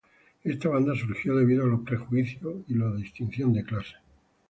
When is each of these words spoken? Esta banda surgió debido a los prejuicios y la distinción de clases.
Esta 0.43 0.67
banda 0.67 0.95
surgió 0.95 1.35
debido 1.35 1.63
a 1.63 1.67
los 1.67 1.81
prejuicios 1.81 2.63
y 2.67 2.73
la 2.73 2.91
distinción 2.95 3.53
de 3.53 3.63
clases. 3.63 3.97